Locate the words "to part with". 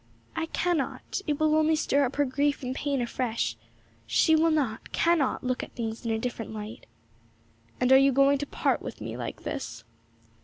8.39-8.99